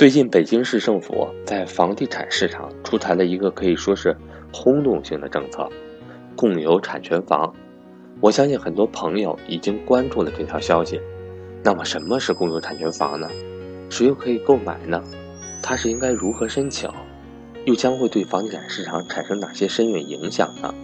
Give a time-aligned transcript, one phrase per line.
[0.00, 4.16] 最近，北京市政府在房地产市场出台了一个可以说是
[4.50, 5.68] 轰动性的政策——
[6.34, 7.54] 共有产权房。
[8.18, 10.98] 我相信很多朋友已经关注了这条消息。
[11.62, 13.28] 那么，什么是共有产权房呢？
[13.90, 15.04] 谁又可以购买呢？
[15.62, 16.90] 它是应该如何申请？
[17.66, 20.74] 又将会对房地产市场产生哪些深远影响呢？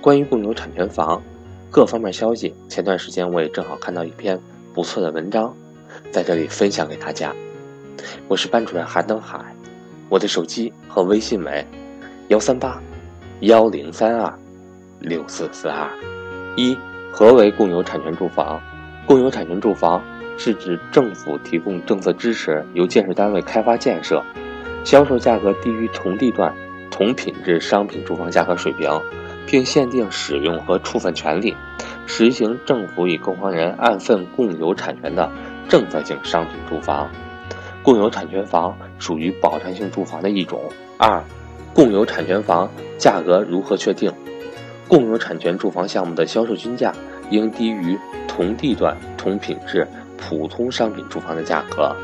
[0.00, 1.20] 关于共有产权房
[1.68, 4.40] 各方面消息，前段时间我也正好看到一篇
[4.72, 5.52] 不错的文章，
[6.12, 7.34] 在这里分享给大家。
[8.28, 9.38] 我是班主任韩登海，
[10.08, 11.66] 我的手机和微信为
[12.28, 12.80] 幺三八
[13.40, 14.32] 幺零三二
[15.00, 15.88] 六四四二。
[16.56, 16.76] 一、
[17.12, 18.60] 何为共有产权住房？
[19.06, 20.02] 共有产权住房
[20.36, 24.22] 是指政府提供政策支持，由建设单位开发建设，
[24.84, 26.52] 销售价格低于同地段
[26.90, 28.90] 同品质商品住房价格水平，
[29.46, 31.56] 并限定使用和处分权利，
[32.06, 35.30] 实行政府与购房人按份共有产权的
[35.68, 37.08] 政策性商品住房。
[37.86, 40.60] 共有产权房属于保障性住房的一种。
[40.98, 41.22] 二、
[41.72, 44.12] 共有产权房价格如何确定？
[44.88, 46.92] 共有产权住房项目的销售均价
[47.30, 49.86] 应低于同地段同品质
[50.18, 51.94] 普通商品住房的价格，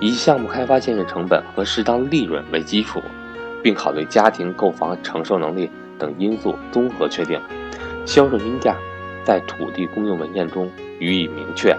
[0.00, 3.02] 以项目开发建设成本和适当利润为基础，
[3.62, 7.38] 并考虑家庭购房承受能力等因素综合确定。
[8.06, 8.74] 销售均价
[9.22, 11.76] 在土地公用文件中予以明确，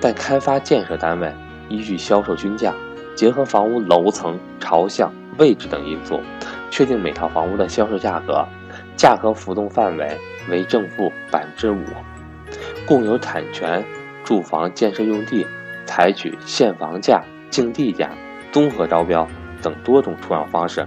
[0.00, 1.30] 但开发建设单位。
[1.70, 2.74] 依据销售均价，
[3.14, 6.20] 结合房屋楼层、朝向、位置等因素，
[6.70, 8.44] 确定每套房屋的销售价格，
[8.96, 10.18] 价格浮动范围
[10.50, 11.82] 为正负百分之五。
[12.86, 13.84] 共有产权
[14.24, 15.46] 住房建设用地
[15.86, 18.10] 采取现房价、竞地价、
[18.50, 19.26] 综合招标
[19.62, 20.86] 等多种出让方式，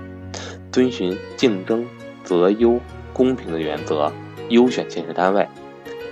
[0.72, 1.86] 遵循竞争、
[2.24, 2.78] 择优、
[3.14, 4.12] 公平的原则，
[4.50, 5.48] 优选建设单位，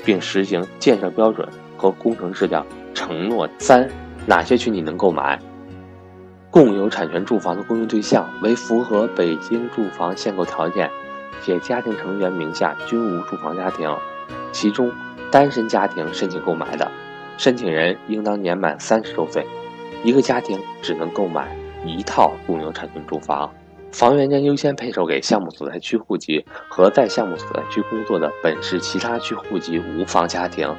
[0.06, 3.50] 并实行建设标准和工程质量承诺。
[3.58, 3.90] 三。
[4.26, 5.40] 哪些群体能购买
[6.50, 10.90] 共有产权住房的供应对象为符合北京住房限购条件
[11.42, 13.90] 且家庭成员名下均无住房家庭，
[14.52, 14.92] 其中
[15.32, 16.92] 单身家庭申请购买的，
[17.38, 19.48] 申请人应当年满三十周岁，
[20.04, 23.50] 一个家庭只能购买一套共有产权住房，
[23.92, 30.72] 房源将优先配售给项目所在区户籍和在项目所在区工作的本市其他区户籍无房家庭。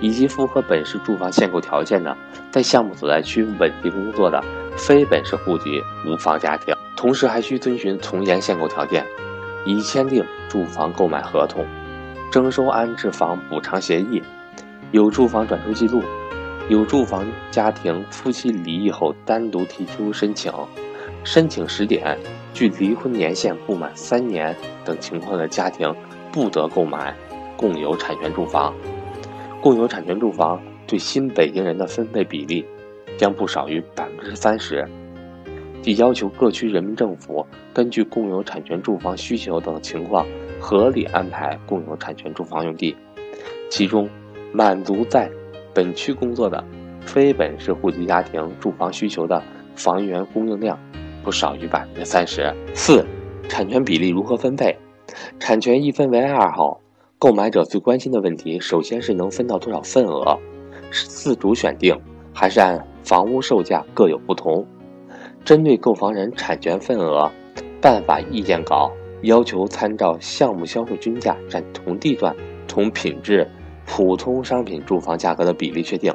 [0.00, 2.16] 以及符合本市住房限购条件的，
[2.50, 4.42] 在项目所在区稳定工作的
[4.76, 9.04] 非本市户籍无房家庭，同时还需遵循从严限购条件，
[9.64, 11.64] 已签订住房购买合同、
[12.30, 14.22] 征收安置房补偿协议、
[14.92, 16.02] 有住房转出记录、
[16.68, 20.52] 有住房家庭夫妻离异后单独提出申请、
[21.24, 22.18] 申请时点
[22.52, 25.94] 距离婚年限不满三年等情况的家庭，
[26.30, 27.14] 不得购买
[27.56, 28.74] 共有产权住房。
[29.60, 32.64] 共有产权住房对新北京人的分配比例
[33.18, 34.86] 将不少于百分之三十，
[35.82, 37.44] 即要求各区人民政府
[37.74, 40.24] 根据共有产权住房需求等情况
[40.60, 42.94] 合理安排共有产权住房用地，
[43.68, 44.08] 其中
[44.52, 45.30] 满足在
[45.74, 46.62] 本区工作的
[47.00, 49.42] 非本市户籍家庭住房需求的
[49.74, 50.78] 房源供应量
[51.24, 53.04] 不少于百分之三十四。
[53.48, 54.76] 产权比例如何分配？
[55.38, 56.80] 产权一分为二后。
[57.18, 60.38] 购买者最关心的问题，首先是能分到多少份额，
[60.90, 61.98] 是自主选定，
[62.30, 64.66] 还是按房屋售价各有不同？
[65.42, 67.30] 针对购房人产权份额，
[67.80, 72.36] 办法意见稿要求参照项目销售均价占同地段
[72.68, 73.48] 同品质
[73.86, 76.14] 普通商品住房价格的比例确定。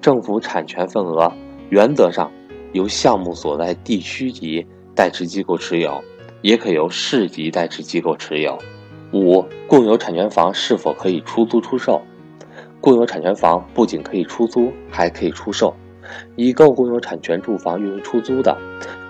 [0.00, 1.32] 政府产权份额
[1.70, 2.28] 原则上
[2.72, 6.02] 由项目所在地区级代持机构持有，
[6.40, 8.58] 也可由市级代持机构持有。
[9.12, 12.00] 五、共有产权房是否可以出租出售？
[12.80, 15.74] 共有产权房不仅可以出租，还可以出售。
[16.34, 18.56] 已购共有产权住房用于出租的，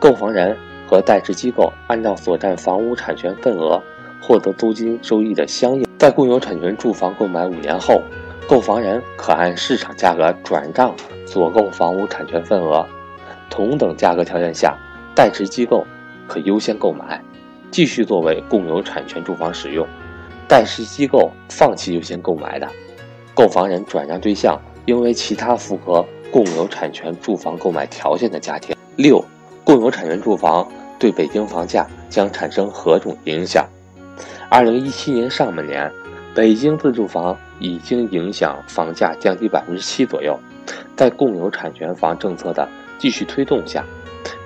[0.00, 0.56] 购房人
[0.88, 3.80] 和代持机构按照所占房屋产权份额
[4.20, 8.02] 获得租金收益的相应，在共有产权住房购买五年后，
[8.48, 10.94] 购房人可按市场价格转账
[11.26, 12.84] 所购房屋产权份额。
[13.48, 14.76] 同等价格条件下，
[15.14, 15.87] 代持机构
[16.26, 17.22] 可优先购买。
[17.72, 19.84] 继续作为共有产权住房使用，
[20.46, 22.69] 代持机构放弃优先购买的，
[23.34, 28.76] 购房人转让对象应为其他符合共有产权住房购买条件的家庭。
[28.96, 29.24] 六、
[29.64, 33.66] 共有产权住房对北京房价将产生何种影响？
[34.50, 35.90] 二零一七年上半年，
[36.34, 40.38] 北京自住房已经影响房价降低百分之七左右。
[40.94, 42.68] 在共有产权房政策的
[42.98, 43.82] 继续推动下，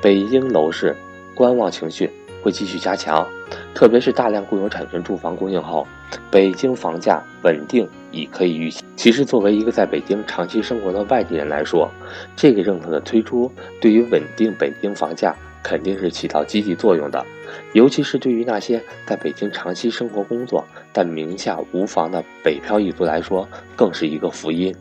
[0.01, 0.97] 北京楼市
[1.35, 2.09] 观望情绪。
[2.47, 3.27] 会继续加强，
[3.75, 5.85] 特别是大量共有产权住房供应后，
[6.31, 8.85] 北京房价稳定已可以预期。
[8.95, 11.91] 其实，作为一个在北京长期生活的外地人来说，
[12.37, 13.51] 这个政策的推出
[13.81, 17.27] 对于稳定北京房价肯定是起到积极作用的。
[17.73, 24.73] 尤其是对于那些在北京长期生活工作但名下无房的北漂一族来说，更是一个福音。